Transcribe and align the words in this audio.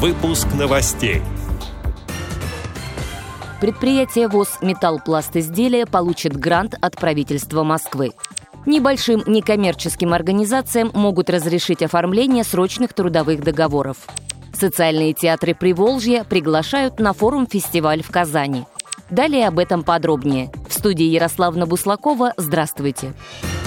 Выпуск 0.00 0.46
новостей. 0.56 1.22
Предприятие 3.60 4.28
ВОЗ 4.28 4.58
«Металлпласт 4.62 5.34
изделия» 5.34 5.86
получит 5.86 6.36
грант 6.36 6.76
от 6.80 6.94
правительства 6.94 7.64
Москвы. 7.64 8.12
Небольшим 8.64 9.24
некоммерческим 9.26 10.12
организациям 10.12 10.92
могут 10.94 11.28
разрешить 11.30 11.82
оформление 11.82 12.44
срочных 12.44 12.92
трудовых 12.92 13.42
договоров. 13.42 13.96
Социальные 14.52 15.14
театры 15.14 15.52
Приволжья 15.52 16.22
приглашают 16.22 17.00
на 17.00 17.12
форум-фестиваль 17.12 18.04
в 18.04 18.10
Казани. 18.12 18.66
Далее 19.10 19.48
об 19.48 19.58
этом 19.58 19.82
подробнее. 19.82 20.52
В 20.68 20.74
студии 20.74 21.06
Ярославна 21.06 21.66
Буслакова. 21.66 22.34
Здравствуйте. 22.36 23.14
Здравствуйте. 23.16 23.57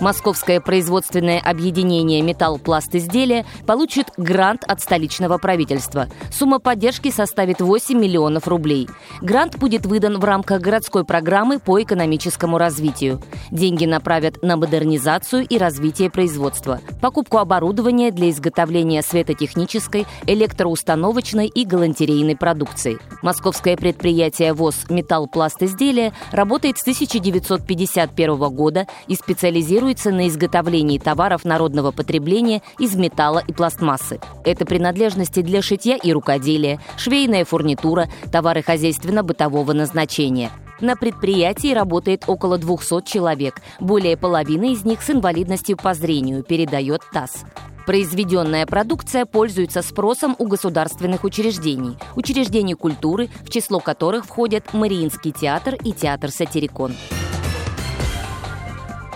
Московское 0.00 0.60
производственное 0.60 1.40
объединение 1.40 2.20
«Металлпласт 2.20 2.94
изделия» 2.94 3.46
получит 3.66 4.10
грант 4.18 4.62
от 4.68 4.82
столичного 4.82 5.38
правительства. 5.38 6.08
Сумма 6.30 6.58
поддержки 6.58 7.10
составит 7.10 7.62
8 7.62 7.98
миллионов 7.98 8.46
рублей. 8.46 8.88
Грант 9.22 9.56
будет 9.56 9.86
выдан 9.86 10.18
в 10.18 10.24
рамках 10.24 10.60
городской 10.60 11.04
программы 11.04 11.58
по 11.58 11.82
экономическому 11.82 12.58
развитию. 12.58 13.22
Деньги 13.50 13.86
направят 13.86 14.42
на 14.42 14.58
модернизацию 14.58 15.46
и 15.46 15.56
развитие 15.56 16.10
производства, 16.10 16.80
покупку 17.00 17.38
оборудования 17.38 18.10
для 18.10 18.28
изготовления 18.28 19.02
светотехнической, 19.02 20.06
электроустановочной 20.26 21.46
и 21.46 21.64
галантерейной 21.64 22.36
продукции. 22.36 22.98
Московское 23.22 23.78
предприятие 23.78 24.52
ВОЗ 24.52 24.84
«Металлпласт 24.90 25.62
изделия» 25.62 26.12
работает 26.32 26.76
с 26.76 26.82
1951 26.82 28.36
года 28.54 28.86
и 29.06 29.14
специализируется 29.14 29.85
специализируется 29.86 30.10
на 30.10 30.28
изготовлении 30.28 30.98
товаров 30.98 31.44
народного 31.44 31.92
потребления 31.92 32.62
из 32.78 32.96
металла 32.96 33.42
и 33.46 33.52
пластмассы. 33.52 34.18
Это 34.44 34.64
принадлежности 34.64 35.42
для 35.42 35.62
шитья 35.62 35.96
и 35.96 36.12
рукоделия, 36.12 36.80
швейная 36.96 37.44
фурнитура, 37.44 38.08
товары 38.32 38.62
хозяйственно-бытового 38.62 39.72
назначения. 39.72 40.50
На 40.80 40.96
предприятии 40.96 41.72
работает 41.72 42.24
около 42.26 42.58
200 42.58 43.06
человек, 43.06 43.60
более 43.80 44.16
половины 44.16 44.72
из 44.72 44.84
них 44.84 45.02
с 45.02 45.10
инвалидностью 45.10 45.76
по 45.76 45.94
зрению, 45.94 46.42
передает 46.42 47.02
ТАСС. 47.12 47.44
Произведенная 47.86 48.66
продукция 48.66 49.24
пользуется 49.24 49.80
спросом 49.82 50.34
у 50.38 50.46
государственных 50.46 51.22
учреждений, 51.22 51.96
учреждений 52.16 52.74
культуры, 52.74 53.28
в 53.44 53.50
число 53.50 53.78
которых 53.78 54.24
входят 54.26 54.74
Мариинский 54.74 55.30
театр 55.30 55.76
и 55.84 55.92
театр 55.92 56.30
«Сатирикон». 56.30 56.92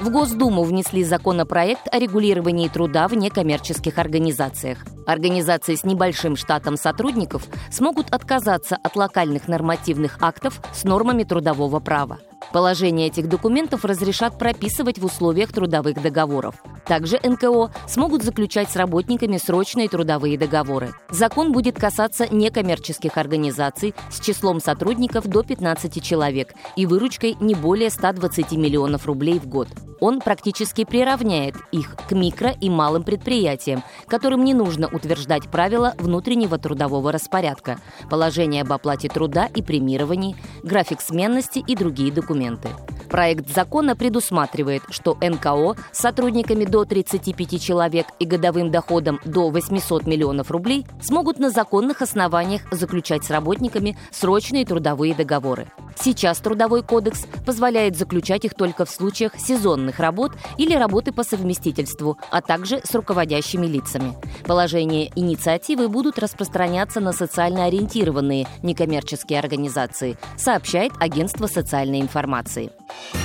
В 0.00 0.08
Госдуму 0.08 0.62
внесли 0.62 1.04
законопроект 1.04 1.86
о 1.92 1.98
регулировании 1.98 2.68
труда 2.68 3.06
в 3.06 3.14
некоммерческих 3.14 3.98
организациях. 3.98 4.78
Организации 5.06 5.74
с 5.74 5.84
небольшим 5.84 6.36
штатом 6.36 6.78
сотрудников 6.78 7.46
смогут 7.70 8.10
отказаться 8.10 8.78
от 8.82 8.96
локальных 8.96 9.46
нормативных 9.46 10.16
актов 10.22 10.62
с 10.72 10.84
нормами 10.84 11.24
трудового 11.24 11.80
права. 11.80 12.18
Положения 12.52 13.06
этих 13.06 13.28
документов 13.28 13.84
разрешат 13.84 14.36
прописывать 14.38 14.98
в 14.98 15.04
условиях 15.04 15.52
трудовых 15.52 16.02
договоров. 16.02 16.56
Также 16.84 17.20
НКО 17.22 17.70
смогут 17.86 18.24
заключать 18.24 18.68
с 18.68 18.74
работниками 18.74 19.36
срочные 19.36 19.88
трудовые 19.88 20.36
договоры. 20.36 20.92
Закон 21.10 21.52
будет 21.52 21.78
касаться 21.78 22.26
некоммерческих 22.28 23.16
организаций 23.16 23.94
с 24.10 24.18
числом 24.18 24.60
сотрудников 24.60 25.28
до 25.28 25.44
15 25.44 26.02
человек 26.02 26.52
и 26.74 26.86
выручкой 26.86 27.36
не 27.38 27.54
более 27.54 27.90
120 27.90 28.52
миллионов 28.52 29.06
рублей 29.06 29.38
в 29.38 29.46
год. 29.46 29.68
Он 30.00 30.20
практически 30.20 30.84
приравняет 30.84 31.54
их 31.72 31.94
к 31.94 32.12
микро 32.12 32.50
и 32.50 32.70
малым 32.70 33.04
предприятиям, 33.04 33.84
которым 34.06 34.44
не 34.44 34.54
нужно 34.54 34.88
утверждать 34.88 35.48
правила 35.50 35.94
внутреннего 35.98 36.58
трудового 36.58 37.12
распорядка, 37.12 37.78
положение 38.08 38.62
об 38.62 38.72
оплате 38.72 39.08
труда 39.08 39.46
и 39.46 39.62
премировании, 39.62 40.36
график 40.62 41.02
сменности 41.02 41.62
и 41.64 41.76
другие 41.76 42.10
документы. 42.10 42.39
herramienta. 42.40 42.99
Проект 43.10 43.52
закона 43.52 43.96
предусматривает, 43.96 44.82
что 44.88 45.18
НКО 45.20 45.76
с 45.92 45.98
сотрудниками 45.98 46.64
до 46.64 46.84
35 46.84 47.60
человек 47.60 48.06
и 48.20 48.24
годовым 48.24 48.70
доходом 48.70 49.20
до 49.24 49.50
800 49.50 50.06
миллионов 50.06 50.50
рублей 50.50 50.86
смогут 51.02 51.38
на 51.38 51.50
законных 51.50 52.02
основаниях 52.02 52.62
заключать 52.70 53.24
с 53.24 53.30
работниками 53.30 53.98
срочные 54.12 54.64
трудовые 54.64 55.14
договоры. 55.14 55.66
Сейчас 55.96 56.38
Трудовой 56.38 56.82
кодекс 56.82 57.26
позволяет 57.44 57.96
заключать 57.96 58.44
их 58.44 58.54
только 58.54 58.84
в 58.84 58.90
случаях 58.90 59.32
сезонных 59.36 59.98
работ 59.98 60.32
или 60.56 60.74
работы 60.74 61.12
по 61.12 61.24
совместительству, 61.24 62.16
а 62.30 62.40
также 62.40 62.80
с 62.84 62.94
руководящими 62.94 63.66
лицами. 63.66 64.14
Положения 64.46 65.10
инициативы 65.16 65.88
будут 65.88 66.18
распространяться 66.18 67.00
на 67.00 67.12
социально 67.12 67.64
ориентированные 67.66 68.46
некоммерческие 68.62 69.38
организации, 69.40 70.16
сообщает 70.36 70.92
Агентство 71.00 71.46
социальной 71.46 72.00
информации. 72.00 72.70
Thank 72.90 73.14
you. 73.14 73.19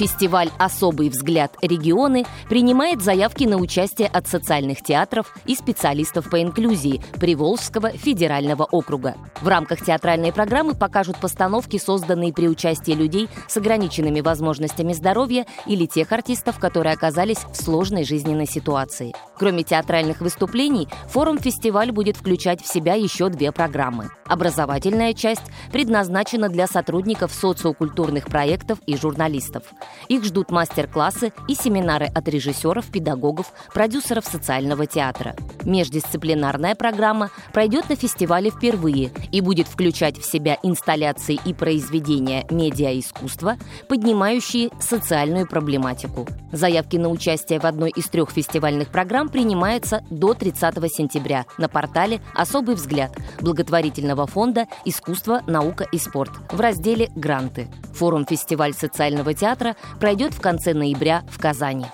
Фестиваль 0.00 0.48
«Особый 0.58 1.10
взгляд 1.10 1.58
регионы» 1.60 2.24
принимает 2.48 3.02
заявки 3.02 3.44
на 3.44 3.58
участие 3.58 4.08
от 4.08 4.26
социальных 4.26 4.82
театров 4.82 5.36
и 5.44 5.54
специалистов 5.54 6.30
по 6.30 6.40
инклюзии 6.40 7.02
Приволжского 7.20 7.90
федерального 7.90 8.64
округа. 8.64 9.16
В 9.42 9.48
рамках 9.48 9.84
театральной 9.84 10.32
программы 10.32 10.72
покажут 10.72 11.18
постановки, 11.18 11.76
созданные 11.76 12.32
при 12.32 12.48
участии 12.48 12.92
людей 12.92 13.28
с 13.46 13.58
ограниченными 13.58 14.22
возможностями 14.22 14.94
здоровья 14.94 15.44
или 15.66 15.84
тех 15.84 16.10
артистов, 16.12 16.58
которые 16.58 16.94
оказались 16.94 17.44
в 17.52 17.56
сложной 17.56 18.04
жизненной 18.04 18.46
ситуации. 18.46 19.12
Кроме 19.36 19.64
театральных 19.64 20.22
выступлений, 20.22 20.88
форум-фестиваль 21.08 21.92
будет 21.92 22.16
включать 22.16 22.62
в 22.62 22.72
себя 22.72 22.94
еще 22.94 23.28
две 23.28 23.52
программы. 23.52 24.08
Образовательная 24.24 25.12
часть 25.12 25.44
предназначена 25.72 26.48
для 26.48 26.66
сотрудников 26.66 27.32
социокультурных 27.32 28.28
проектов 28.28 28.78
и 28.86 28.96
журналистов. 28.96 29.64
Их 30.08 30.24
ждут 30.24 30.50
мастер-классы 30.50 31.32
и 31.48 31.54
семинары 31.54 32.06
от 32.06 32.28
режиссеров, 32.28 32.90
педагогов, 32.90 33.52
продюсеров 33.72 34.24
социального 34.24 34.86
театра. 34.86 35.34
Междисциплинарная 35.64 36.74
программа 36.74 37.30
пройдет 37.52 37.88
на 37.88 37.96
фестивале 37.96 38.50
впервые 38.50 39.10
и 39.32 39.40
будет 39.40 39.68
включать 39.68 40.18
в 40.18 40.24
себя 40.24 40.58
инсталляции 40.62 41.38
и 41.44 41.54
произведения 41.54 42.46
медиаискусства, 42.50 43.56
поднимающие 43.88 44.70
социальную 44.80 45.46
проблематику. 45.46 46.26
Заявки 46.52 46.96
на 46.96 47.08
участие 47.08 47.60
в 47.60 47.64
одной 47.64 47.90
из 47.90 48.08
трех 48.08 48.30
фестивальных 48.30 48.88
программ 48.88 49.28
принимаются 49.28 50.02
до 50.10 50.34
30 50.34 50.92
сентября 50.92 51.46
на 51.58 51.68
портале 51.68 52.20
«Особый 52.34 52.74
взгляд» 52.74 53.16
благотворительного 53.40 54.26
фонда 54.26 54.66
«Искусство, 54.84 55.42
наука 55.46 55.86
и 55.90 55.98
спорт» 55.98 56.32
в 56.50 56.60
разделе 56.60 57.10
«Гранты». 57.14 57.68
Форум-фестиваль 57.94 58.74
социального 58.74 59.34
театра 59.34 59.76
пройдет 59.98 60.34
в 60.34 60.40
конце 60.40 60.74
ноября 60.74 61.22
в 61.30 61.38
Казани. 61.38 61.86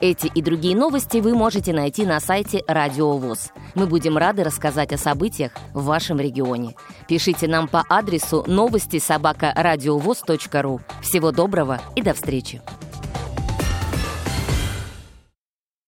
Эти 0.00 0.28
и 0.28 0.40
другие 0.40 0.74
новости 0.74 1.18
вы 1.18 1.34
можете 1.34 1.74
найти 1.74 2.06
на 2.06 2.20
сайте 2.20 2.64
Радио 2.66 3.18
ВОЗ. 3.18 3.50
Мы 3.74 3.86
будем 3.86 4.16
рады 4.16 4.42
рассказать 4.44 4.92
о 4.94 4.98
событиях 4.98 5.52
в 5.74 5.84
вашем 5.84 6.18
регионе. 6.18 6.74
Пишите 7.06 7.46
нам 7.46 7.68
по 7.68 7.84
адресу 7.86 8.42
новости 8.46 8.98
собака 8.98 9.52
ру. 10.62 10.80
Всего 11.02 11.32
доброго 11.32 11.80
и 11.96 12.02
до 12.02 12.14
встречи! 12.14 12.62